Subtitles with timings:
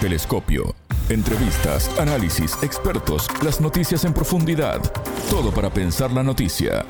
[0.00, 0.74] Telescopio.
[1.10, 4.80] Entrevistas, análisis, expertos, las noticias en profundidad.
[5.28, 6.86] Todo para pensar la noticia.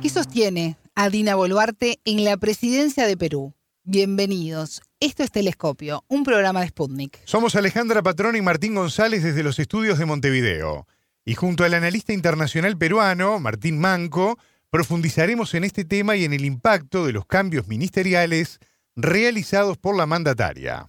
[0.00, 3.54] ¿Qué sostiene a Dina Boluarte en la presidencia de Perú?
[3.82, 4.80] Bienvenidos.
[5.00, 7.18] Esto es Telescopio, un programa de Sputnik.
[7.24, 10.86] Somos Alejandra Patrón y Martín González desde los estudios de Montevideo.
[11.24, 14.38] Y junto al analista internacional peruano, Martín Manco,
[14.70, 18.60] profundizaremos en este tema y en el impacto de los cambios ministeriales
[19.00, 20.84] realizados por la mandataria.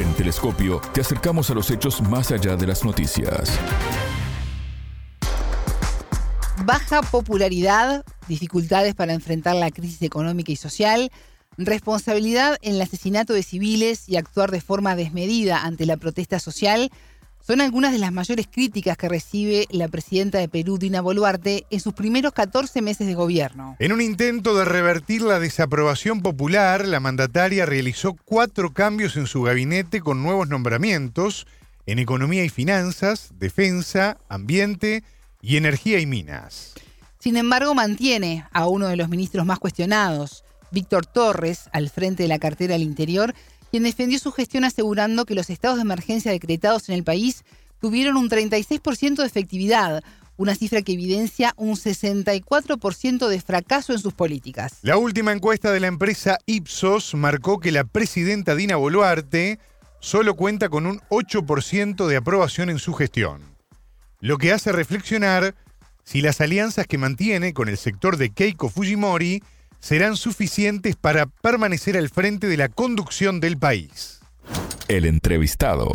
[0.00, 3.56] En Telescopio te acercamos a los hechos más allá de las noticias.
[6.64, 11.12] Baja popularidad, dificultades para enfrentar la crisis económica y social,
[11.56, 16.90] responsabilidad en el asesinato de civiles y actuar de forma desmedida ante la protesta social
[17.46, 21.78] son algunas de las mayores críticas que recibe la presidenta de Perú, Dina Boluarte, en
[21.80, 23.76] sus primeros 14 meses de gobierno.
[23.78, 29.42] En un intento de revertir la desaprobación popular, la mandataria realizó cuatro cambios en su
[29.42, 31.46] gabinete con nuevos nombramientos
[31.84, 35.04] en economía y finanzas, defensa, ambiente
[35.42, 36.72] y energía y minas.
[37.18, 42.28] Sin embargo, mantiene a uno de los ministros más cuestionados, Víctor Torres, al frente de
[42.28, 43.34] la cartera del Interior,
[43.74, 47.42] quien defendió su gestión asegurando que los estados de emergencia decretados en el país
[47.80, 50.04] tuvieron un 36% de efectividad,
[50.36, 54.78] una cifra que evidencia un 64% de fracaso en sus políticas.
[54.82, 59.58] La última encuesta de la empresa Ipsos marcó que la presidenta Dina Boluarte
[59.98, 63.42] solo cuenta con un 8% de aprobación en su gestión,
[64.20, 65.56] lo que hace reflexionar
[66.04, 69.42] si las alianzas que mantiene con el sector de Keiko Fujimori
[69.84, 74.22] serán suficientes para permanecer al frente de la conducción del país.
[74.88, 75.92] El entrevistado.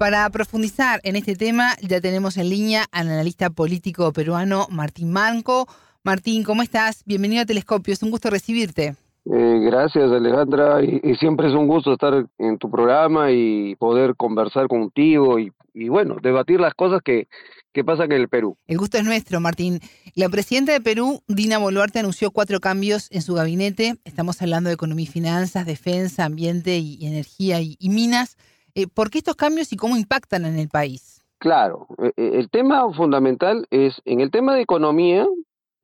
[0.00, 5.68] Para profundizar en este tema, ya tenemos en línea al analista político peruano Martín Manco.
[6.02, 7.04] Martín, ¿cómo estás?
[7.06, 8.96] Bienvenido a Telescopio, es un gusto recibirte.
[9.26, 14.66] Eh, gracias Alejandra, y, siempre es un gusto estar en tu programa y poder conversar
[14.66, 17.28] contigo y, y bueno, debatir las cosas que,
[17.76, 18.56] ¿Qué pasa en el Perú.
[18.68, 19.80] El gusto es nuestro, Martín.
[20.14, 23.96] La presidenta de Perú, Dina Boluarte, anunció cuatro cambios en su gabinete.
[24.06, 28.38] Estamos hablando de economía y finanzas, defensa, ambiente y, energía y, minas.
[28.74, 31.22] Eh, ¿Por qué estos cambios y cómo impactan en el país?
[31.36, 35.26] Claro, eh, eh, el tema fundamental es, en el tema de economía,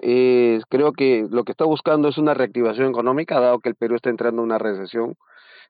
[0.01, 4.09] creo que lo que está buscando es una reactivación económica, dado que el Perú está
[4.09, 5.17] entrando en una recesión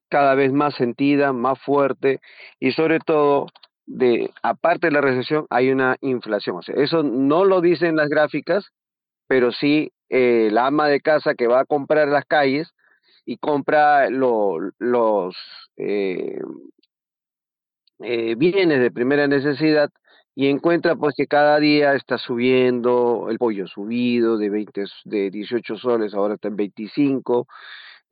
[0.09, 2.21] cada vez más sentida, más fuerte
[2.61, 3.49] y sobre todo
[3.93, 6.57] de, aparte de la recesión, hay una inflación.
[6.57, 8.71] O sea, eso no lo dicen las gráficas,
[9.27, 12.73] pero sí eh, la ama de casa que va a comprar las calles
[13.27, 15.37] y compra los
[15.77, 16.41] eh,
[18.01, 19.91] eh, bienes de primera necesidad
[20.35, 25.77] y encuentra pues que cada día está subiendo el pollo subido de 20 de 18
[25.77, 27.47] soles ahora está en 25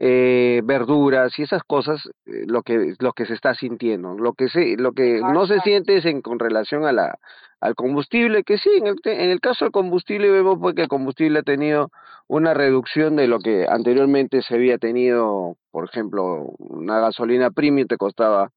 [0.03, 4.49] eh, verduras y esas cosas eh, lo que lo que se está sintiendo lo que
[4.49, 7.19] se lo que no se siente es en con relación a la
[7.61, 10.89] al combustible que sí en el, en el caso del combustible vemos pues que el
[10.89, 11.91] combustible ha tenido
[12.29, 17.99] una reducción de lo que anteriormente se había tenido por ejemplo una gasolina premium te
[17.99, 18.53] costaba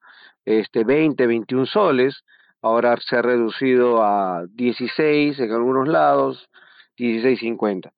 [0.46, 2.24] este 20 21 soles
[2.62, 6.50] ahora se ha reducido a 16 en algunos lados
[6.98, 7.92] 16.50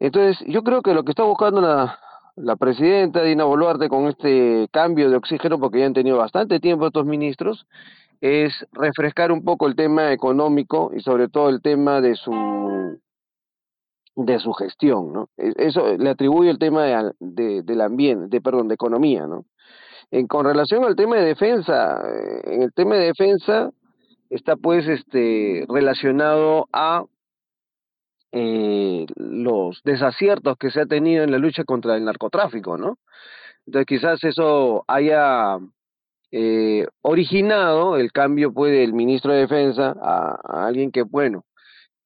[0.00, 1.98] entonces yo creo que lo que está buscando la
[2.36, 6.86] la presidenta Dina Boluarte con este cambio de oxígeno, porque ya han tenido bastante tiempo
[6.86, 7.66] estos ministros,
[8.20, 12.32] es refrescar un poco el tema económico y sobre todo el tema de su
[14.16, 15.28] de su gestión, ¿no?
[15.36, 19.44] E, eso le atribuye el tema de, del ambiente, de perdón, de economía, ¿no?
[20.10, 22.00] En, con relación al tema de defensa,
[22.44, 23.70] en el tema de defensa
[24.30, 27.04] está pues este relacionado a
[28.36, 32.98] eh, los desaciertos que se ha tenido en la lucha contra el narcotráfico, ¿no?
[33.64, 35.58] Entonces quizás eso haya
[36.32, 41.44] eh, originado el cambio pues del ministro de Defensa a, alguien que, bueno,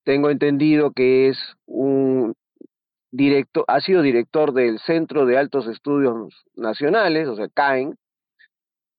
[0.05, 2.35] tengo entendido que es un
[3.11, 7.97] director, ha sido director del Centro de Altos Estudios Nacionales, o sea, CAEN,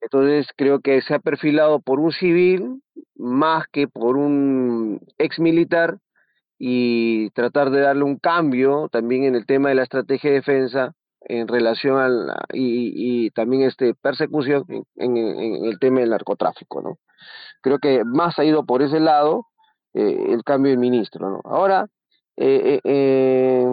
[0.01, 2.81] entonces creo que se ha perfilado por un civil
[3.15, 5.99] más que por un ex militar
[6.59, 10.93] y tratar de darle un cambio también en el tema de la estrategia de defensa
[11.21, 14.65] en relación al y, y también este persecución
[14.97, 16.97] en, el tema del narcotráfico no
[17.61, 19.45] creo que más ha ido por ese lado
[19.93, 21.87] eh, el cambio del ministro no ahora
[22.35, 23.65] eh, eh,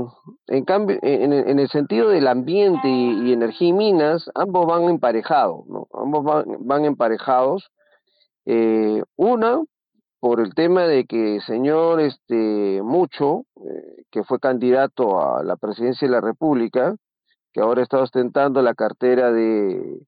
[0.49, 5.89] en cambio en, el sentido del ambiente y, energía y minas ambos van emparejados no
[5.93, 7.71] ambos van, van emparejados.
[9.17, 9.61] Una
[10.21, 15.57] por el tema de que el señor este Mucho, eh, que fue candidato a la
[15.57, 16.97] presidencia de la República,
[17.53, 20.01] que ahora está ostentando la cartera de,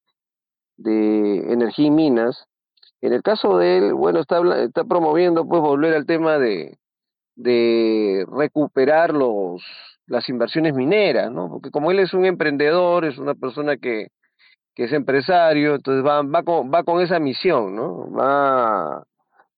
[0.77, 2.47] de energía y minas.
[3.01, 6.79] En el caso de él, bueno, está, está promoviendo pues volver al tema de,
[7.37, 9.63] de recuperar los,
[10.07, 11.49] las inversiones mineras, ¿no?
[11.49, 14.09] Porque como él es un emprendedor, es una persona que,
[14.75, 18.11] que es empresario, entonces va, va, con, va con esa misión, ¿no?
[18.11, 19.05] Va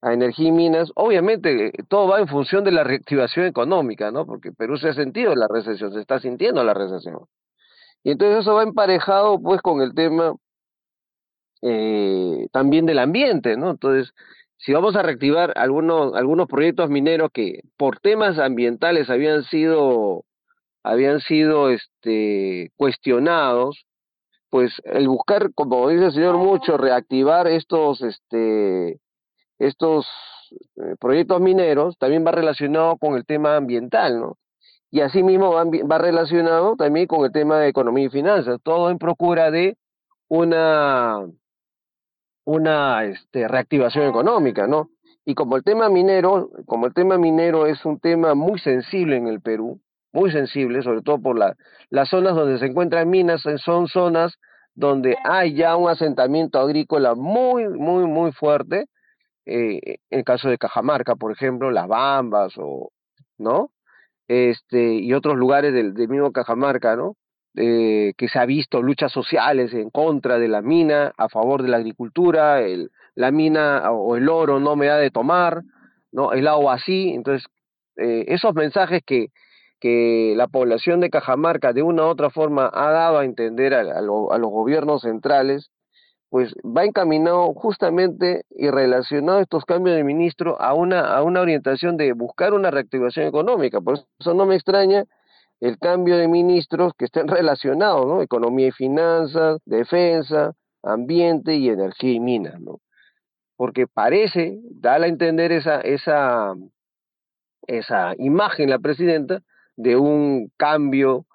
[0.02, 0.91] a energía y minas.
[0.94, 4.26] Obviamente, todo va en función de la reactivación económica, ¿no?
[4.26, 7.26] Porque Perú se ha sentido la recesión, se está sintiendo la recesión.
[8.02, 10.35] Y entonces eso va emparejado, pues, con el tema
[11.62, 13.70] eh, también del ambiente, ¿no?
[13.70, 14.12] Entonces,
[14.56, 20.25] si vamos a reactivar algunos, algunos proyectos mineros que por temas ambientales habían sido,
[20.82, 23.87] habían sido este, cuestionados,
[24.50, 28.99] pues el buscar, como dice el señor Mucho, reactivar estos, este,
[29.60, 30.08] estos
[30.50, 34.36] eh, proyectos mineros también va relacionado con el tema ambiental, ¿no?
[34.90, 38.98] Y asimismo va, va relacionado también con el tema de economía y finanzas, todo en
[38.98, 39.76] procura de
[40.28, 41.24] una
[42.44, 44.90] una este, reactivación económica, ¿no?
[45.24, 49.28] Y como el tema minero, como el tema minero es un tema muy sensible en
[49.28, 49.80] el Perú,
[50.12, 51.54] muy sensible, sobre todo por la,
[51.90, 54.38] las zonas donde se encuentran minas, eh, son zonas
[54.74, 58.86] donde hay ya un asentamiento agrícola muy, muy, muy fuerte,
[59.46, 62.90] eh, en el caso de Cajamarca, por ejemplo, Las Bambas, o,
[63.38, 63.70] ¿no?
[64.28, 67.16] Este, y otros lugares del, mismo Cajamarca, ¿no?
[67.56, 71.69] eh, que se ha visto luchas sociales en contra de la mina, a favor de
[71.69, 75.62] la agricultura, el, la mina o el oro no me da de tomar,
[76.12, 76.32] ¿no?
[76.32, 77.46] el agua así, entonces
[77.96, 79.28] eh, esos mensajes que,
[79.81, 84.00] que la población de Cajamarca de una u otra forma ha dado a entender a
[84.00, 85.70] los gobiernos centrales,
[86.30, 91.96] pues va encaminado justamente y relacionado estos cambios de ministro a una, a una orientación
[91.96, 93.80] de buscar una reactivación económica.
[93.80, 95.04] Por eso no me extraña
[95.58, 98.22] el cambio de ministros que estén relacionados, ¿no?
[98.22, 100.52] Economía y finanzas, defensa,
[100.84, 102.80] ambiente y energía y minas, ¿no?
[103.56, 106.54] Porque parece, da a entender esa, esa,
[107.66, 109.42] esa imagen la presidenta
[109.76, 111.26] de un cambio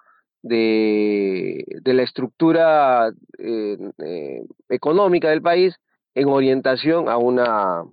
[0.45, 3.09] de, de la estructura
[3.39, 5.75] eh, eh, económica del país
[6.13, 7.83] en orientación a una,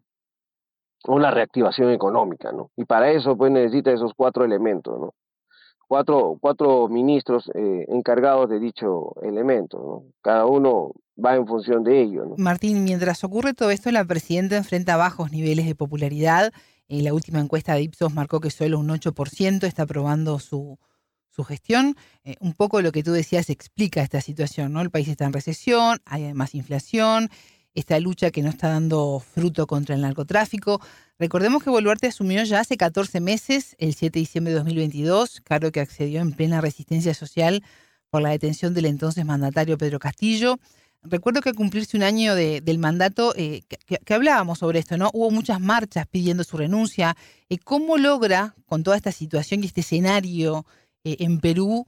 [1.09, 2.71] una reactivación económica, ¿no?
[2.77, 5.15] Y para eso, pues, necesita esos cuatro elementos, ¿no?
[5.89, 9.79] cuatro, cuatro ministros eh, encargados de dicho elemento.
[9.79, 10.13] ¿no?
[10.21, 12.25] Cada uno va en función de ello.
[12.37, 16.53] Martín, mientras ocurre todo esto, la presidenta enfrenta bajos niveles de popularidad.
[16.89, 20.79] En la última encuesta de Ipsos marcó que solo un 8% está aprobando su,
[21.35, 21.97] su gestión.
[22.25, 24.81] Eh, un poco lo que tú decías explica esta situación, ¿no?
[24.81, 27.31] El país está en recesión, hay además inflación,
[27.75, 30.81] esta lucha que no está dando fruto contra el narcotráfico.
[31.19, 35.73] Recordemos que Boluarte asumió ya hace 14 meses, el 7 de diciembre de 2022, cargo
[35.73, 37.63] que accedió en plena resistencia social
[38.11, 40.59] por la detención del entonces mandatario Pedro Castillo.
[41.05, 43.63] Recuerdo que al cumplirse un año del mandato, eh,
[44.05, 45.11] que, hablábamos sobre esto, ¿no?
[45.13, 47.17] Hubo muchas marchas pidiendo su renuncia.
[47.49, 50.65] Eh, ¿Cómo logra, con toda esta situación y este escenario
[51.05, 51.87] eh, en Perú,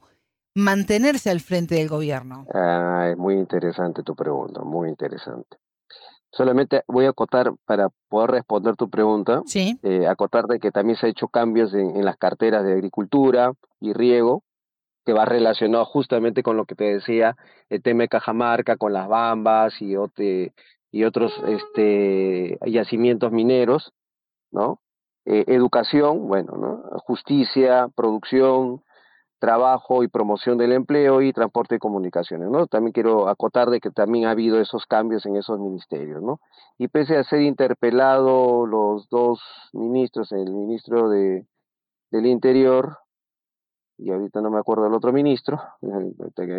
[0.54, 2.46] mantenerse al frente del gobierno?
[2.52, 5.56] Ah, es muy interesante tu pregunta, muy interesante.
[6.30, 9.78] Solamente voy a acotar para poder responder tu pregunta, sí.
[9.82, 13.52] eh, acotar de que también se ha hecho cambios en, en, las carteras de agricultura
[13.80, 14.42] y riego,
[15.04, 17.36] que va relacionado justamente con lo que te decía,
[17.68, 20.54] el tema de Cajamarca, con las bambas y, ote,
[20.90, 23.92] y otros este, yacimientos mineros,
[24.50, 24.80] ¿no?
[25.26, 26.98] Eh, educación, bueno, ¿no?
[27.00, 28.82] Justicia, producción,
[29.44, 32.66] trabajo y promoción del empleo y transporte y comunicaciones, ¿no?
[32.66, 36.40] También quiero acotar de que también ha habido esos cambios en esos ministerios, ¿no?
[36.78, 39.42] Y pese a ser interpelado los dos
[39.74, 41.46] ministros, el ministro de
[42.10, 42.96] del Interior
[43.98, 45.60] y ahorita no me acuerdo del otro ministro,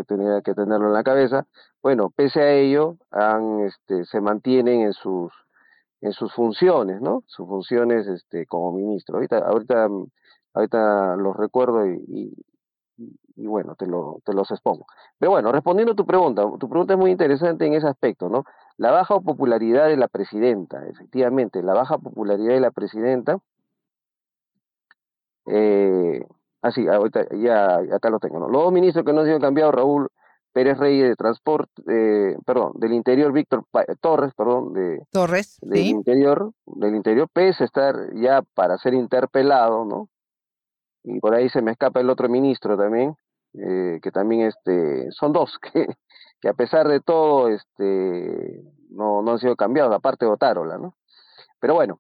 [0.07, 1.47] tenía que tenerlo en la cabeza.
[1.81, 5.33] Bueno, pese a ello, han, este, se mantienen en sus
[6.01, 7.23] en sus funciones, ¿no?
[7.25, 9.15] Sus funciones este, como ministro.
[9.15, 9.87] Ahorita, ahorita,
[10.53, 12.33] ahorita los recuerdo y, y,
[12.97, 14.85] y bueno, te, lo, te los expongo.
[15.19, 18.45] Pero bueno, respondiendo a tu pregunta, tu pregunta es muy interesante en ese aspecto, ¿no?
[18.77, 23.39] La baja popularidad de la presidenta, efectivamente, la baja popularidad de la presidenta,
[25.47, 26.25] eh,
[26.61, 28.47] así, ahorita ya acá lo tengo, ¿no?
[28.47, 30.09] Los dos ministros que no han sido cambiados, Raúl
[30.53, 35.83] Pérez Reyes de Transporte, eh, perdón, del Interior, Víctor pa Torres, perdón, de Torres, del
[35.83, 35.89] ¿sí?
[35.89, 40.07] Interior, del Interior, pese a estar ya para ser interpelado, ¿no?
[41.05, 43.15] Y por ahí se me escapa el otro ministro también,
[43.53, 45.87] eh, que también este, son dos, que,
[46.41, 50.95] que a pesar de todo este, no, no han sido cambiados, aparte de Otárola, ¿no?
[51.59, 51.99] Pero bueno,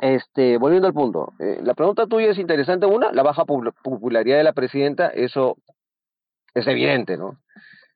[0.00, 4.44] este, volviendo al punto, eh, la pregunta tuya es interesante, una, la baja popularidad de
[4.44, 5.56] la presidenta, eso
[6.52, 7.38] es evidente, ¿no?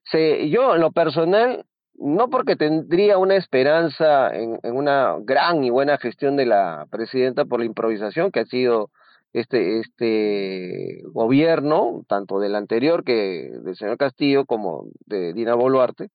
[0.05, 5.71] Se, yo en lo personal, no porque tendría una esperanza en, en, una gran y
[5.71, 8.91] buena gestión de la presidenta por la improvisación que ha sido
[9.33, 16.11] este, este gobierno, tanto del anterior que del señor Castillo como de Dina Boluarte,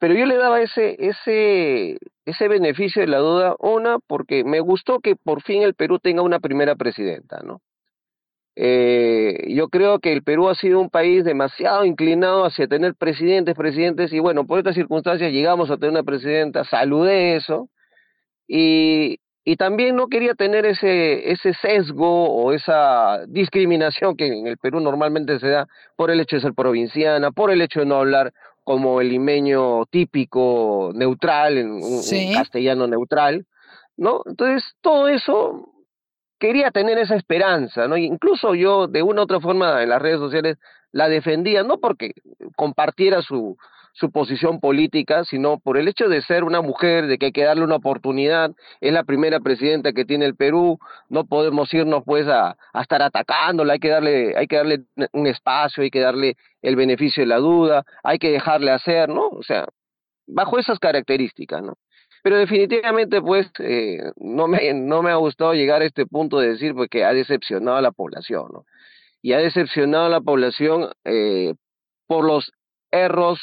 [0.00, 5.00] pero yo le daba ese, ese, ese beneficio de la duda, una, porque me gustó
[5.00, 7.60] que por fin el Perú tenga una primera presidenta, ¿no?
[8.56, 13.54] Eh, yo creo que el Perú ha sido un país demasiado inclinado hacia tener presidentes,
[13.54, 17.68] presidentes, y bueno, por estas circunstancias llegamos a tener una presidenta, saludé eso,
[18.48, 24.58] y, y también no quería tener ese, ese sesgo o esa discriminación que en el
[24.58, 25.66] Perú normalmente se da
[25.96, 28.32] por el hecho de ser provinciana, por el hecho de no hablar
[28.64, 32.02] como el limeño típico neutral, en un,
[32.34, 33.46] castellano neutral,
[33.96, 34.20] ¿no?
[34.26, 35.72] Entonces, todo eso
[36.38, 37.96] quería tener esa esperanza, ¿no?
[37.96, 40.58] Incluso yo, de una u otra forma, en las redes sociales
[40.92, 42.12] la defendía, no porque
[42.56, 43.56] compartiera su,
[43.92, 47.44] su posición política, sino por el hecho de ser una mujer, de que hay que
[47.44, 50.78] darle una oportunidad, es la primera presidenta que tiene el Perú,
[51.08, 55.82] no podemos irnos pues a, estar atacándola, hay que darle, hay que darle un espacio,
[55.82, 59.28] hay que darle el beneficio de la duda, hay que dejarle hacer, ¿no?
[59.28, 59.66] O sea,
[60.26, 61.76] bajo esas características, ¿no?
[62.22, 66.50] Pero definitivamente, pues, eh, no, me, no me ha gustado llegar a este punto de
[66.50, 68.66] decir pues, que ha decepcionado a la población, ¿no?
[69.22, 71.54] Y ha decepcionado a la población eh,
[72.06, 72.52] por los
[72.90, 73.40] errores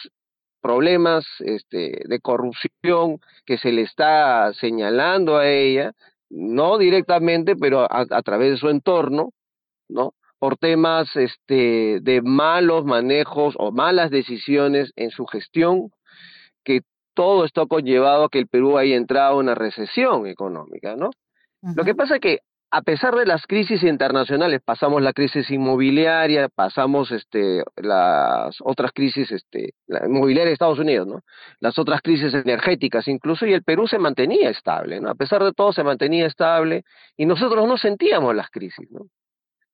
[0.68, 5.94] problemas este, de corrupción que se le está señalando a ella,
[6.30, 9.32] no directamente, pero a, través de su entorno,
[9.88, 10.14] ¿no?
[10.40, 15.90] Por temas este, de malos manejos o malas decisiones en su gestión,
[16.66, 16.82] que
[17.14, 21.12] todo esto ha conllevado a que el Perú haya entrado en una recesión económica, ¿no?
[21.62, 26.50] Lo que pasa es que a pesar de las crisis internacionales, pasamos la crisis inmobiliaria,
[26.50, 31.22] pasamos este, las otras crisis, este, la inmobiliaria de Estados Unidos, ¿no?
[31.60, 35.10] Las otras crisis energéticas incluso, y el Perú se mantenía estable, ¿no?
[35.10, 36.84] A pesar de todo se mantenía estable
[37.16, 39.08] y nosotros no sentíamos las crisis, ¿no?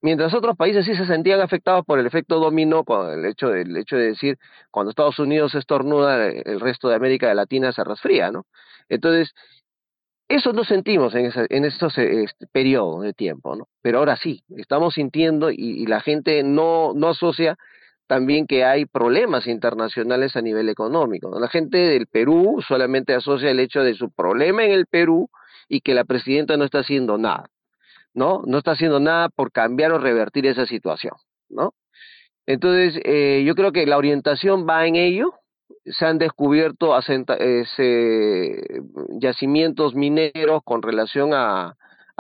[0.02, 3.62] Mientras otros países sí se sentían afectados por el efecto dominó, con el hecho de,
[3.62, 4.38] el hecho de decir,
[4.70, 8.46] cuando Estados Unidos estornuda, el resto de América Latina se resfría, ¿no?
[8.90, 9.34] Entonces,
[10.28, 13.68] eso no sentimos en, en estos este, periodos de tiempo, ¿no?
[13.82, 17.58] Pero ahora sí, estamos sintiendo y, la gente no, no asocia
[18.08, 21.40] también que hay problemas internacionales a nivel económico.
[21.40, 25.30] La gente del Perú solamente asocia el hecho de su problema en el Perú
[25.68, 27.50] y que la presidenta no está haciendo nada,
[28.14, 28.44] ¿no?
[28.46, 31.14] No está haciendo nada por cambiar o revertir esa situación,
[31.50, 31.74] ¿no?
[32.46, 35.34] Entonces, eh, yo creo que la orientación va en ello,
[35.86, 36.98] se han descubierto
[39.20, 41.76] yacimientos mineros con relación a,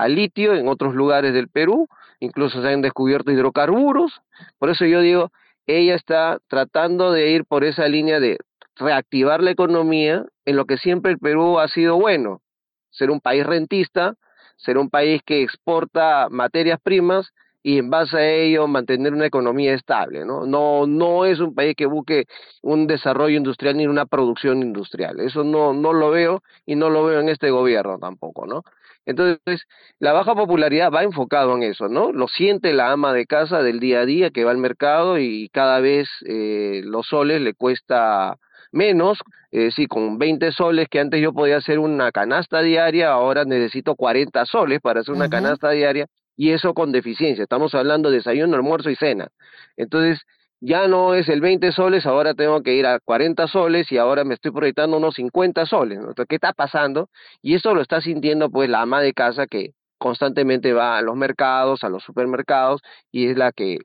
[0.07, 1.87] litio en otros lugares del Perú,
[2.19, 4.21] incluso se han descubierto hidrocarburos,
[4.57, 5.31] por eso yo digo,
[5.65, 8.37] ella está tratando de ir por esa línea de
[8.75, 12.41] reactivar la economía en lo que siempre el Perú ha sido bueno,
[12.89, 14.15] ser un país rentista,
[14.57, 17.31] ser un país que exporta materias primas
[17.63, 20.45] y en base a ello mantener una economía estable, ¿no?
[20.45, 22.25] No, no es un país que busque
[22.61, 25.21] un desarrollo industrial ni una producción industrial.
[25.21, 28.63] Eso no, no lo veo y no lo veo en este gobierno tampoco, ¿no?
[29.05, 29.63] Entonces,
[29.99, 32.11] la baja popularidad va enfocado en eso, ¿no?
[32.11, 35.49] Lo siente la ama de casa del día a día que va al mercado y
[35.49, 38.37] cada vez eh, los soles le cuesta
[38.71, 39.19] menos,
[39.51, 43.95] eh, sí, con 20 soles que antes yo podía hacer una canasta diaria, ahora necesito
[43.95, 47.43] 40 soles para hacer una canasta diaria y eso con deficiencia.
[47.43, 49.29] Estamos hablando de desayuno, almuerzo y cena.
[49.77, 50.21] Entonces,
[50.61, 54.23] ya no es el 20 soles, ahora tengo que ir a 40 soles y ahora
[54.23, 55.99] me estoy proyectando unos 50 soles.
[55.99, 57.09] Entonces, ¿qué está pasando?
[57.41, 61.15] Y eso lo está sintiendo pues la ama de casa que constantemente va a los
[61.15, 63.79] mercados, a los supermercados y es la que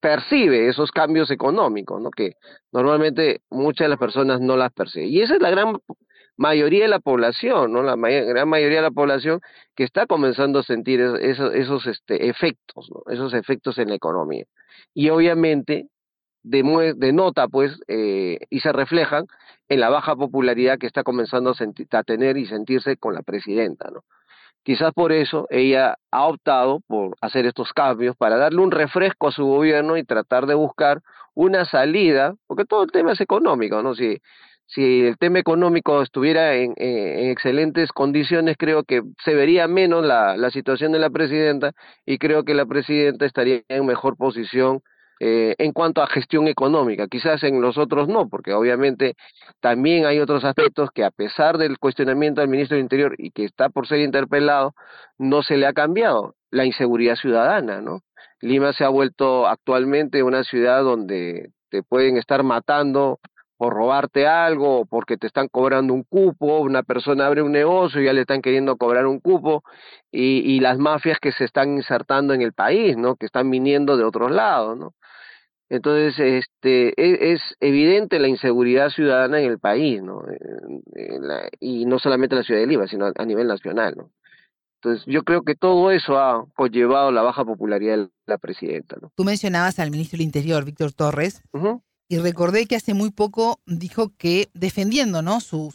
[0.00, 2.10] percibe esos cambios económicos, ¿no?
[2.10, 2.32] Que
[2.72, 5.08] normalmente muchas de las personas no las perciben.
[5.10, 5.78] Y esa es la gran
[6.36, 7.82] mayoría de la población, ¿no?
[7.82, 9.40] La gran mayoría de la población
[9.74, 13.02] que está comenzando a sentir esos, esos este, efectos, ¿no?
[13.12, 14.44] Esos efectos en la economía.
[14.94, 15.88] Y obviamente
[16.42, 19.26] denota, pues, eh, y se reflejan
[19.68, 23.90] en la baja popularidad que está comenzando a, a tener y sentirse con la presidenta,
[23.90, 24.04] ¿no?
[24.62, 29.32] Quizás por eso ella ha optado por hacer estos cambios para darle un refresco a
[29.32, 31.02] su gobierno y tratar de buscar
[31.34, 33.94] una salida, porque todo el tema es económico, ¿no?
[33.94, 34.18] Si
[34.66, 40.50] si el tema económico estuviera en, excelentes condiciones, creo que se vería menos la, la
[40.50, 41.72] situación de la presidenta
[42.06, 44.80] y creo que la presidenta estaría en mejor posición
[45.20, 49.14] Eh, en cuanto a gestión económica, quizás en los otros no, porque obviamente
[49.60, 53.44] también hay otros aspectos que a pesar del cuestionamiento del ministro del Interior y que
[53.44, 54.74] está por ser interpelado,
[55.16, 58.00] no se le ha cambiado la inseguridad ciudadana, ¿no?
[58.40, 63.20] Lima se ha vuelto actualmente una ciudad donde te pueden estar matando
[63.64, 67.98] por robarte algo, o porque te están cobrando un cupo, una persona abre un negocio
[67.98, 69.64] y ya le están queriendo cobrar un cupo,
[70.12, 73.16] y, y las mafias que se están insertando en el país, ¿no?
[73.16, 74.92] Que están viniendo de otros lados, ¿no?
[75.70, 80.20] Entonces, este, e, es, evidente la inseguridad ciudadana en el país, ¿no?
[81.58, 84.10] y no solamente en la ciudad de Lima, sino a nivel nacional, ¿no?
[84.82, 89.10] Entonces, yo creo que todo eso ha conllevado la baja popularidad de la presidenta, ¿no?
[89.14, 91.42] Tú mencionabas al ministro del Interior, Víctor Torres,
[92.08, 95.40] y recordé que hace muy poco dijo que, defendiendo ¿no?
[95.40, 95.74] su,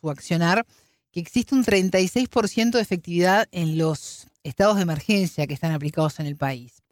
[0.00, 0.66] su, accionar,
[1.10, 6.26] que existe un 36% de efectividad en los estados de emergencia que están aplicados en
[6.26, 6.82] el país.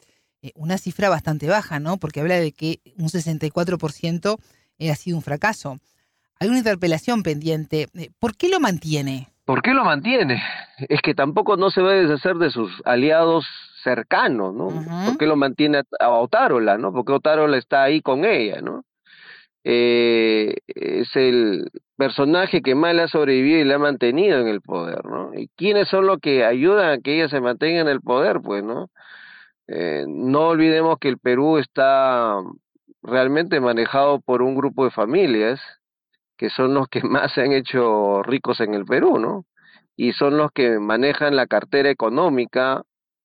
[0.41, 1.97] Eh, una cifra bastante baja, ¿no?
[1.97, 4.37] Porque habla de que un 64%
[4.91, 5.79] ha sido un fracaso.
[6.39, 7.87] Hay una interpelación pendiente.
[7.93, 9.29] Eh, ¿Por qué lo mantiene?
[9.45, 10.41] ¿Por qué lo mantiene?
[10.89, 13.45] Es que tampoco no se va a deshacer de sus aliados
[13.83, 14.67] cercanos, ¿no?
[15.05, 16.93] ¿Por qué lo mantiene a Otárola, no?
[16.93, 18.83] Porque Otárola está ahí con ella, ¿no?
[19.63, 24.61] Eh, es el personaje que más le ha sobrevivido y le ha mantenido en el
[24.61, 25.31] poder, ¿no?
[25.33, 28.63] ¿Y quiénes son los que ayudan a que ella se mantenga en el poder, pues,
[28.63, 28.89] ¿no?
[29.67, 32.37] Eh, no olvidemos que el Perú está
[33.01, 35.61] realmente manejado por un grupo de familias
[36.37, 39.45] que son los que más se han hecho ricos en el Perú, ¿no?
[39.95, 42.83] Y son los que manejan la cartera económica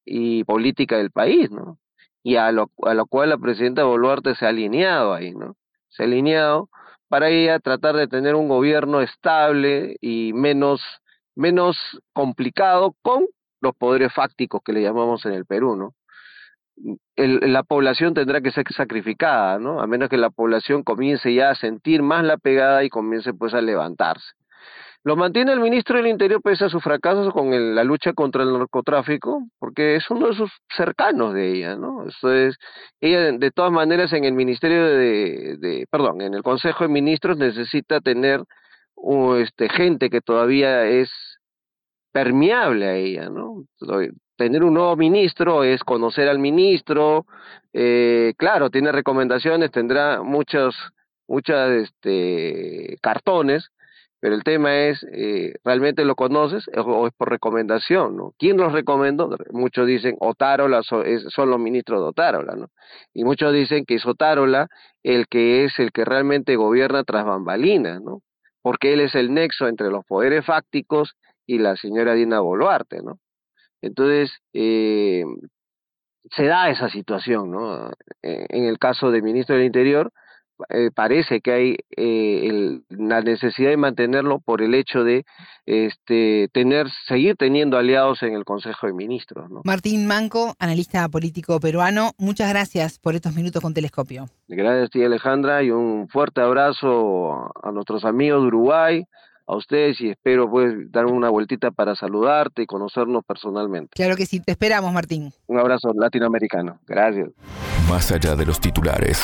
[0.09, 1.79] y política del país, ¿no?
[2.23, 5.57] Y a lo, a lo cual la presidenta Boluarte se ha alineado ahí, ¿no?
[5.89, 6.69] Se ha alineado
[7.09, 10.83] para ella tratar de tener un gobierno estable y menos,
[11.35, 11.77] menos
[12.13, 13.27] complicado con
[13.61, 15.95] los poderes fácticos que le llamamos en el Perú, ¿no?
[17.17, 19.81] el, la población tendrá que ser sacrificada, ¿no?
[19.81, 23.55] A menos que la población comience ya a sentir más la pegada y comience pues
[23.55, 24.33] a levantarse.
[25.05, 28.53] Lo mantiene el ministro del Interior pese a sus fracasos con la lucha contra el
[28.53, 32.05] narcotráfico, porque es uno de sus cercanos de ella, ¿no?
[32.05, 32.57] Entonces,
[33.01, 37.39] ella de todas maneras en el Ministerio de, de perdón, en el Consejo de Ministros
[37.39, 38.45] necesita tener
[39.39, 41.11] este, gente que todavía es
[42.13, 43.65] permeable a ella, ¿no?
[44.37, 47.27] tener un nuevo ministro es conocer al ministro,
[47.73, 50.77] eh, claro, tiene recomendaciones, tendrá muchos,
[51.27, 53.71] muchas este, cartones,
[54.21, 58.17] pero el tema es, eh, ¿realmente lo conoces o es por recomendación?
[58.17, 58.35] ¿no?
[58.39, 59.37] ¿Quién los recomendó?
[59.53, 62.69] Muchos dicen Otárola son, son los ministros de Otárola, ¿no?
[63.15, 64.69] Y muchos dicen que es Otárola
[65.03, 68.23] el que es el que realmente gobierna tras bambalinas, ¿no?
[68.63, 71.15] Porque él es el nexo entre los poderes fácticos
[71.47, 73.19] y la señora Dina Boluarte, ¿no?
[73.81, 75.25] Entonces, eh,
[76.31, 77.91] se da esa situación, ¿no?
[78.23, 80.13] Eh, en el caso del ministro del Interior,
[80.69, 85.25] eh, parece que hay eh, la necesidad de mantenerlo por el hecho de
[85.67, 89.51] este, tener, seguir teniendo aliados en el Consejo de Ministros.
[89.51, 89.63] ¿no?
[89.65, 94.27] Martín Manco, analista político peruano, muchas gracias por estos minutos con Telescopio.
[94.49, 99.05] Gracias a ti, Alejandra, y un fuerte abrazo a nuestros amigos de Uruguay,
[99.47, 103.91] a ustedes y espero pues dar una vueltita para saludarte y conocernos personalmente.
[103.95, 105.33] Claro que sí, te esperamos Martín.
[105.47, 106.79] Un abrazo latinoamericano.
[106.87, 107.31] Gracias.
[107.89, 109.19] Más allá de los titulares,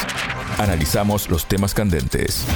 [0.57, 2.47] analizamos los temas candentes.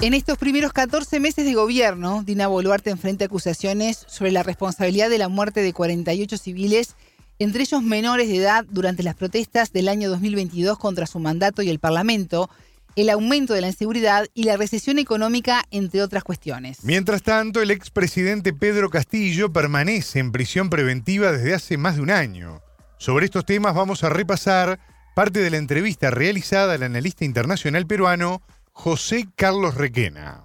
[0.00, 5.18] En estos primeros 14 meses de gobierno, Dina Boluarte enfrenta acusaciones sobre la responsabilidad de
[5.18, 6.96] la muerte de 48 civiles,
[7.38, 11.70] entre ellos menores de edad, durante las protestas del año 2022 contra su mandato y
[11.70, 12.50] el Parlamento,
[12.96, 16.84] el aumento de la inseguridad y la recesión económica, entre otras cuestiones.
[16.84, 22.10] Mientras tanto, el expresidente Pedro Castillo permanece en prisión preventiva desde hace más de un
[22.10, 22.60] año.
[22.98, 24.78] Sobre estos temas vamos a repasar
[25.14, 30.44] parte de la entrevista realizada al analista internacional peruano José Carlos Requena.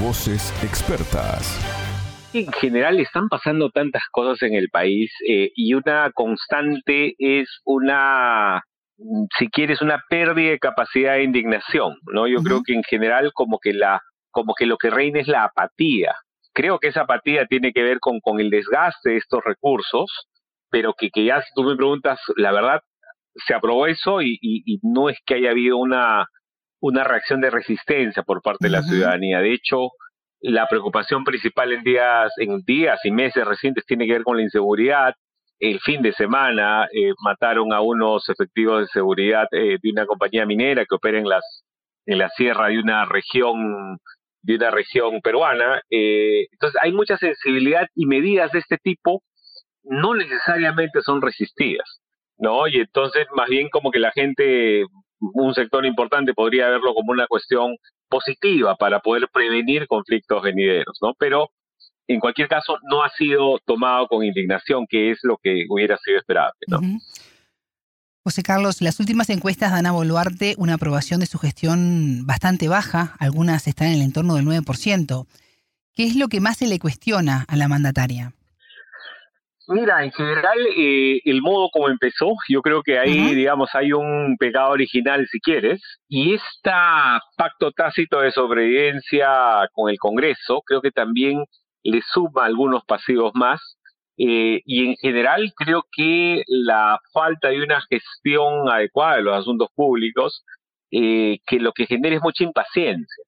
[0.00, 1.58] Voces expertas.
[2.32, 8.62] En general están pasando tantas cosas en el país eh, y una constante es una
[9.38, 12.26] si quieres, una pérdida de capacidad de indignación, ¿no?
[12.26, 15.44] Yo creo que en general como que la, como que lo que reina es la
[15.44, 16.14] apatía.
[16.52, 20.10] Creo que esa apatía tiene que ver con, con el desgaste de estos recursos,
[20.70, 22.80] pero que, que ya si tú me preguntas, la verdad,
[23.46, 26.26] se aprobó eso y, y, no es que haya habido una,
[26.80, 29.38] una reacción de resistencia por parte de la ciudadanía.
[29.38, 29.90] De hecho,
[30.40, 34.42] la preocupación principal en días, en días y meses recientes tiene que ver con la
[34.42, 35.14] inseguridad,
[35.60, 40.46] el fin de semana eh, mataron a unos efectivos de seguridad eh, de una compañía
[40.46, 41.64] minera que opera en las
[42.06, 43.98] en la sierra de una región
[44.42, 45.82] de una región peruana.
[45.90, 49.22] Eh, entonces hay mucha sensibilidad y medidas de este tipo
[49.82, 52.00] no necesariamente son resistidas,
[52.38, 52.66] ¿no?
[52.68, 54.84] Y entonces más bien como que la gente,
[55.20, 57.76] un sector importante podría verlo como una cuestión
[58.08, 61.14] positiva para poder prevenir conflictos venideros, ¿no?
[61.18, 61.50] Pero
[62.08, 66.18] en cualquier caso no ha sido tomado con indignación, que es lo que hubiera sido
[66.18, 66.80] esperable, ¿no?
[68.24, 73.14] José Carlos, las últimas encuestas dan a Boluarte una aprobación de su gestión bastante baja,
[73.20, 75.26] algunas están en el entorno del 9%.
[75.94, 78.32] ¿Qué es lo que más se le cuestiona a la mandataria?
[79.68, 84.36] Mira, en general, eh, el modo como empezó, yo creo que ahí, digamos, hay un
[84.38, 86.70] pecado original, si quieres, y este
[87.36, 91.44] pacto tácito de sobrevivencia con el Congreso, creo que también
[91.90, 93.60] le suma algunos pasivos más,
[94.16, 99.68] eh, y en general creo que la falta de una gestión adecuada de los asuntos
[99.74, 100.44] públicos,
[100.90, 103.24] eh, que lo que genera es mucha impaciencia.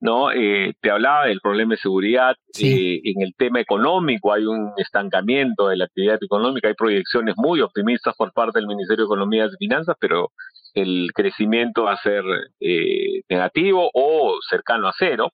[0.00, 0.30] ¿no?
[0.30, 5.68] Eh, te hablaba del problema de seguridad, eh, en el tema económico hay un estancamiento
[5.68, 9.56] de la actividad económica, hay proyecciones muy optimistas por parte del Ministerio de Economía y
[9.58, 10.32] Finanzas, pero
[10.74, 12.22] el crecimiento va a ser
[12.60, 15.32] eh, negativo o cercano a cero,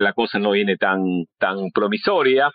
[0.00, 1.02] la cosa no viene tan,
[1.38, 2.50] tan promisoria.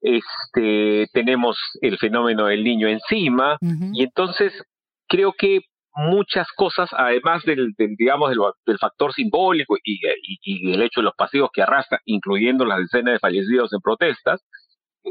[0.00, 3.56] Este, tenemos el fenómeno del niño encima,
[3.92, 4.52] y entonces
[5.08, 5.60] creo que
[5.94, 8.30] muchas cosas, además del, digamos,
[8.66, 10.00] del, factor simbólico y,
[10.42, 14.42] y, el hecho de los pasivos que arrastra, incluyendo las decenas de fallecidos en protestas.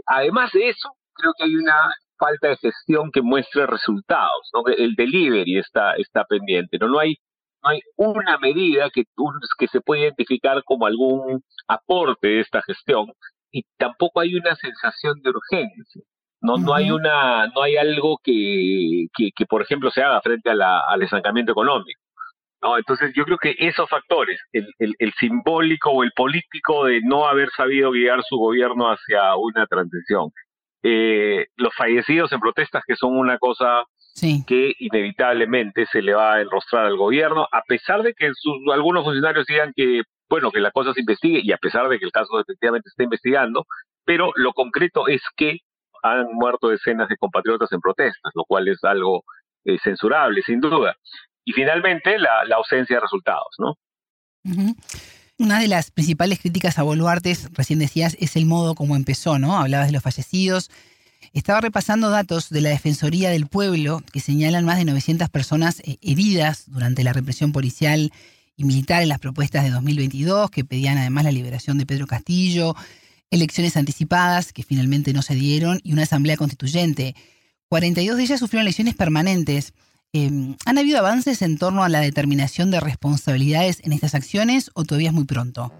[0.05, 1.75] Además de eso, creo que hay una
[2.17, 4.63] falta de gestión que muestre resultados, ¿no?
[4.71, 6.87] El delivery está, está pendiente, ¿no?
[6.87, 7.15] No hay,
[7.63, 9.03] no hay una medida que,
[9.57, 13.07] que se pueda identificar como algún aporte de esta gestión
[13.51, 16.01] y tampoco hay una sensación de urgencia.
[16.41, 20.55] No, no hay una, no hay algo que, que, por ejemplo, se haga frente a
[20.55, 22.01] la, al estancamiento económico.
[22.61, 22.77] ¿no?
[22.77, 27.49] Entonces yo creo que esos factores, el, el, simbólico o el político de no haber
[27.51, 30.31] sabido guiar su gobierno hacia una transición,
[30.83, 33.83] eh, los fallecidos en protestas que son una cosa
[34.45, 38.31] que inevitablemente se le va a enrostrar al gobierno, a pesar de que
[38.71, 42.05] algunos funcionarios digan que, bueno, que la cosa se investigue y a pesar de que
[42.05, 43.65] el caso efectivamente está investigando,
[44.05, 45.59] pero lo concreto es que
[46.03, 49.23] han muerto decenas de compatriotas en protestas, lo cual es algo
[49.65, 50.95] eh, censurable, sin duda.
[51.45, 53.77] Y finalmente, la, ausencia de resultados, ¿no?
[55.39, 59.57] Una de las principales críticas a Boluarte, recién decías, es el modo como empezó, ¿no?
[59.57, 60.69] Hablabas de los fallecidos.
[61.31, 65.97] Estaba repasando datos de la Defensoría del Pueblo que señalan más de 900 personas eh,
[66.01, 68.11] heridas durante la represión policial
[68.55, 72.75] y militar en las propuestas de 2022, que pedían además la liberación de Pedro Castillo,
[73.31, 77.15] elecciones anticipadas que finalmente no se dieron y una asamblea constituyente.
[77.69, 79.73] 42 de ellas sufrieron elecciones permanentes.
[80.11, 84.83] Em, ¿Han habido avances en torno a la determinación de responsabilidades en estas acciones o
[84.83, 85.73] todavía es muy pronto?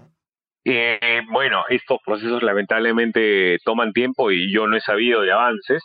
[0.66, 5.82] Eh, bueno, estos procesos lamentablemente toman tiempo y yo no he sabido de avances.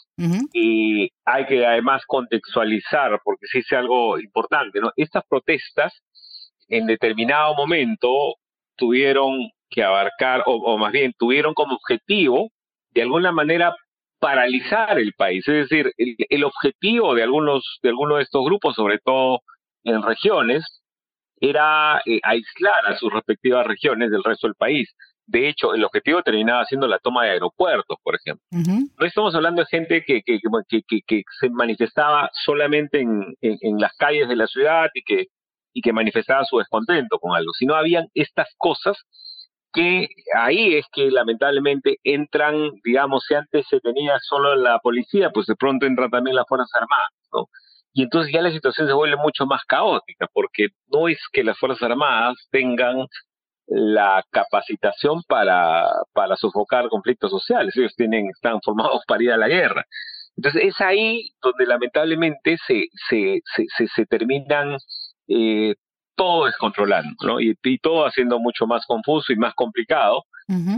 [0.54, 4.92] Y hay que además contextualizar, porque sí es algo importante, ¿no?
[4.96, 5.94] Estas protestas
[6.70, 8.36] en determinado momento
[8.78, 12.50] tuvieron que abarcar, o, más bien tuvieron como objetivo,
[12.92, 13.76] de alguna manera,
[14.20, 15.48] paralizar el país.
[15.48, 19.42] Es decir, el, objetivo de algunos, de algunos de estos grupos, sobre todo
[19.84, 20.79] en regiones,
[21.42, 24.90] era eh, aislar a sus respectivas regiones del resto del país.
[25.26, 28.44] De hecho, el objetivo terminaba siendo la toma de aeropuertos, por ejemplo.
[28.52, 33.96] No estamos hablando de gente que, que, que, que se manifestaba solamente en, en, las
[33.96, 35.28] calles de la ciudad y que,
[35.72, 38.98] y que manifestaba su descontento con algo, sino habían estas cosas
[39.72, 45.46] que ahí es que lamentablemente entran, digamos, si antes se tenía solo la policía, pues
[45.46, 47.46] de pronto entran también las Fuerzas Armadas, ¿no?
[48.00, 51.58] Y entonces ya la situación se vuelve mucho más caótica, porque no es que las
[51.60, 53.08] Fuerzas Armadas tengan
[53.68, 59.50] la capacitación para, para sofocar conflictos sociales, ellos tienen, están formados para ir a la
[59.50, 59.84] guerra.
[60.38, 63.42] Entonces es ahí donde lamentablemente se, se,
[63.76, 64.78] se, se, terminan
[65.28, 65.76] eh,
[66.16, 67.42] todo descontrolando, ¿no?
[67.42, 70.24] Y, todo haciendo mucho más confuso y más complicado.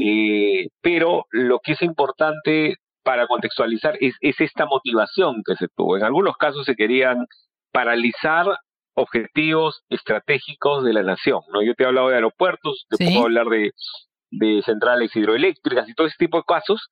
[0.03, 5.97] Eh, pero lo que es importante para contextualizar es, esta motivación que se tuvo.
[5.97, 7.25] En algunos casos se querían
[7.71, 8.45] paralizar
[8.93, 11.63] objetivos estratégicos de la nación, ¿no?
[11.63, 13.71] Yo te he hablado de aeropuertos, te puedo hablar de,
[14.31, 16.87] de centrales hidroeléctricas y todo ese tipo de casos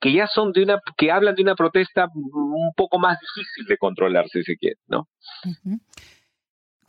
[0.00, 3.78] que ya son de una, que hablan de una protesta un poco más difícil de
[3.78, 5.08] controlar, si se quiere, ¿no?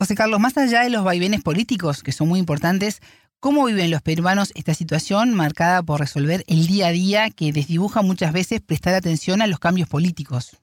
[0.00, 3.00] José Carlos, más allá de los vaivenes políticos, que son muy importantes,
[3.44, 8.00] ¿cómo viven los peruanos esta situación marcada por resolver el día a día que desdibuja
[8.00, 10.56] muchas veces prestar atención a los cambios políticos?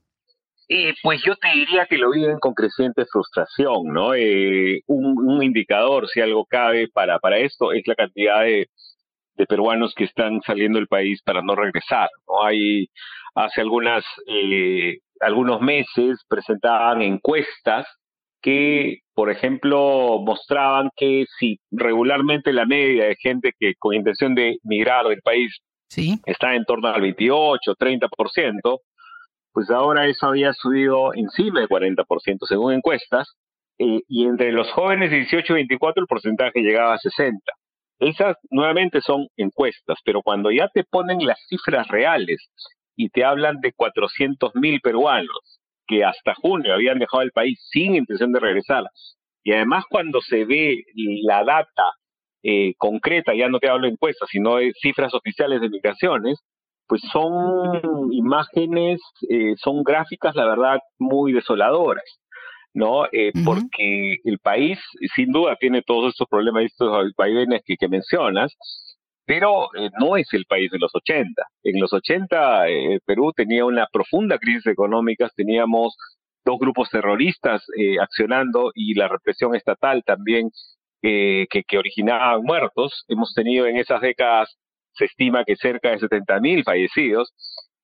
[0.68, 4.16] Eh, pues yo te diría que lo viven con creciente frustración, ¿no?
[4.16, 8.68] Eh, un, indicador, si algo cabe para, para esto, es la cantidad de,
[9.48, 12.44] peruanos que están saliendo del país para no regresar, ¿no?
[12.44, 12.88] Hay,
[13.36, 17.86] hace algunas, eh, algunos meses presentaban encuestas
[18.42, 24.58] que, por ejemplo, mostraban que si regularmente la media de gente que con intención de
[24.64, 25.60] migrar del país
[26.26, 28.80] está en torno al 28, 30%,
[29.54, 33.36] pues ahora eso había subido encima del 40% según encuestas,
[33.78, 37.40] eh, y entre los jóvenes de 18 y 24 el porcentaje llegaba a 60.
[38.00, 42.50] Esas nuevamente son encuestas, pero cuando ya te ponen las cifras reales
[42.96, 45.61] y te hablan de 400 mil peruanos
[45.92, 48.86] que hasta junio habían dejado el país sin intención de regresar,
[49.44, 50.84] y además cuando se ve
[51.24, 51.84] la data
[52.44, 56.40] eh, concreta, ya no te hablo de encuestas, sino de cifras oficiales de migraciones,
[56.88, 62.04] pues son imágenes, eh, son gráficas, la verdad, muy desoladoras.
[62.74, 63.06] ¿no?
[63.12, 64.80] Eh, porque el país,
[65.16, 68.56] sin duda, tiene todos estos problemas, estos vaivenes que, que mencionas,
[69.32, 71.42] pero eh, no es el país de los 80.
[71.64, 75.96] En los 80 eh, Perú tenía una profunda crisis económica, teníamos
[76.44, 80.50] dos grupos terroristas eh, accionando y la represión estatal también
[81.02, 83.06] que, que originaban muertos.
[83.08, 84.54] Hemos tenido en esas décadas,
[84.96, 87.34] se estima que cerca de 70.000 fallecidos.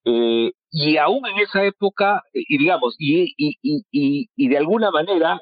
[0.04, 5.40] y aún en esa época, y digamos, y, y, y, y de alguna manera,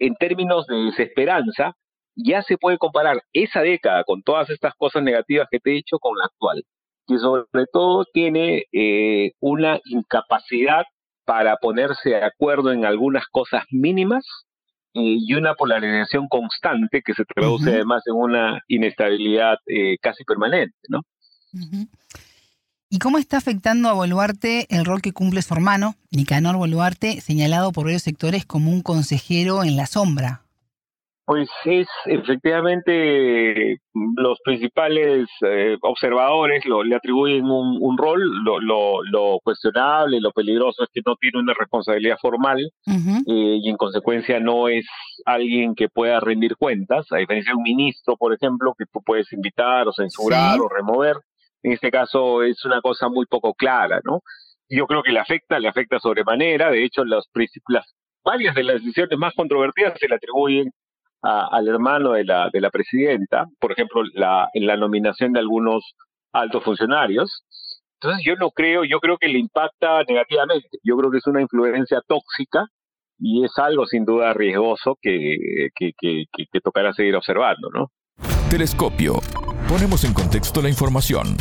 [0.00, 1.76] en términos de desesperanza,
[2.16, 5.98] ya se puede comparar esa década con todas estas cosas negativas que te he dicho
[5.98, 6.64] con la actual,
[7.06, 10.84] que sobre todo tiene eh, una incapacidad
[11.24, 14.24] para ponerse de acuerdo en algunas cosas mínimas
[14.94, 20.74] eh, y una polarización constante que se traduce además en una inestabilidad eh, casi permanente,
[20.88, 21.02] ¿no?
[22.88, 27.72] ¿Y cómo está afectando a Boluarte el rol que cumple su hermano, Nicanor Boluarte, señalado
[27.72, 30.45] por varios sectores como un consejero en la sombra?
[31.26, 33.80] Pues es efectivamente
[34.16, 40.84] los principales eh, observadores lo, le atribuyen un, rol, lo, lo, lo, cuestionable, lo peligroso
[40.84, 44.86] es que no tiene una responsabilidad formal eh, y en consecuencia no es
[45.24, 49.32] alguien que pueda rendir cuentas, a diferencia de un ministro, por ejemplo, que tú puedes
[49.32, 51.16] invitar o censurar o remover.
[51.64, 54.20] En este caso es una cosa muy poco clara, ¿no?
[54.68, 57.28] Yo creo que le afecta, le afecta sobremanera, de hecho las,
[57.68, 60.70] las varias de las decisiones más controvertidas se le atribuyen
[61.22, 65.94] al hermano de la, de la presidenta, por ejemplo, la, en la nominación de algunos
[66.32, 67.42] altos funcionarios.
[68.00, 71.40] Entonces yo no creo, yo creo que le impacta negativamente, yo creo que es una
[71.40, 72.66] influencia tóxica
[73.18, 77.90] y es algo sin duda riesgoso que, que, que, que tocará seguir observando, ¿no?
[78.50, 79.14] Telescopio.
[79.68, 81.36] Ponemos en contexto la información.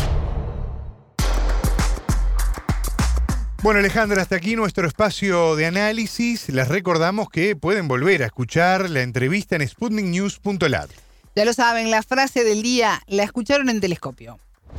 [3.66, 6.50] Bueno, Alejandra, hasta aquí nuestro espacio de análisis.
[6.50, 10.92] Les recordamos que pueden volver a escuchar la entrevista en sputniknews.lat.
[11.36, 14.38] Ya lo saben, la frase del día la escucharon en Telescopio.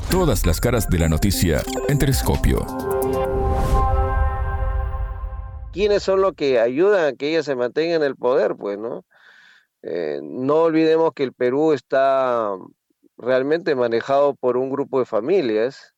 [0.08, 2.64] Todas las caras de la noticia en Telescopio.
[5.72, 8.54] ¿Quiénes son los que ayudan a que ella se mantenga en el poder?
[8.54, 9.04] Pues, ¿no?
[9.82, 12.52] Eh, no olvidemos que el Perú está
[13.18, 15.95] realmente manejado por un grupo de familias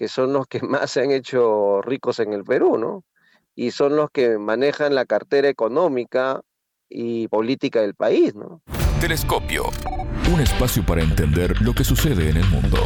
[0.00, 3.04] que son los que más se han hecho ricos en el Perú, ¿no?
[3.54, 6.40] Y son los que manejan la cartera económica
[6.88, 8.62] y política del país, ¿no?
[8.98, 9.64] Telescopio,
[10.32, 12.78] un espacio para entender lo que sucede en el mundo.